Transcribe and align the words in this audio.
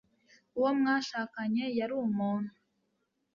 Uwo 0.57 0.69
mwashakanye 0.79 1.63
yari 1.79 1.93
umuntu. 2.07 2.53